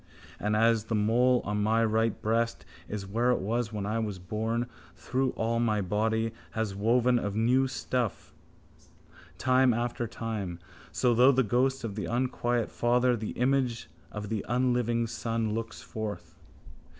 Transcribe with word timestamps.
And 0.39 0.55
as 0.55 0.85
the 0.85 0.95
mole 0.95 1.43
on 1.45 1.61
my 1.61 1.85
right 1.85 2.19
breast 2.23 2.65
is 2.89 3.05
where 3.05 3.29
it 3.29 3.37
was 3.37 3.71
when 3.71 3.85
I 3.85 3.99
was 3.99 4.17
born, 4.17 4.65
though 5.13 5.29
all 5.35 5.59
my 5.59 5.79
body 5.79 6.31
has 6.53 6.73
been 6.73 6.81
woven 6.81 7.19
of 7.19 7.35
new 7.35 7.67
stuff 7.67 8.33
time 9.37 9.75
after 9.75 10.07
time, 10.07 10.57
so 10.91 11.13
through 11.15 11.33
the 11.33 11.43
ghost 11.43 11.83
of 11.83 11.93
the 11.93 12.05
unquiet 12.05 12.71
father 12.71 13.15
the 13.15 13.33
image 13.37 13.91
of 14.11 14.29
the 14.29 14.43
unliving 14.49 15.05
son 15.05 15.53
looks 15.53 15.83
forth. 15.83 16.33